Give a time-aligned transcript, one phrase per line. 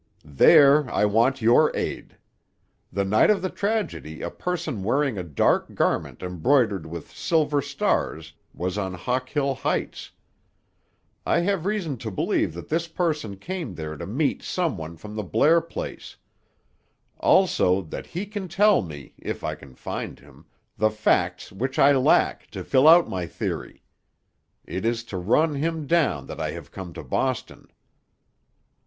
[0.25, 2.17] "There I want your aid.
[2.91, 8.33] The night of the tragedy a person wearing a dark garment embroidered with silver stars,
[8.51, 10.09] was on Hawkill Heights.
[11.23, 15.13] I have reason to believe that this person came there to meet some one from
[15.13, 16.15] the Blair place;
[17.19, 20.47] also, that he can tell me, if I can find him,
[20.79, 23.83] the facts which I lack to fill out my theory.
[24.65, 27.67] It is to run him down that I have come to Boston."